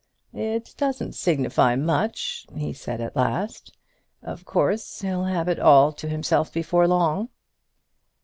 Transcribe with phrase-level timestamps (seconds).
[0.33, 3.77] "It doesn't signify much," he said, at last.
[4.23, 7.29] "Of course he'll have it all to himself before long."